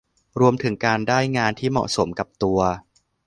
[0.39, 2.59] รวมถึงการได้งานที่เหมาะสมกับตัว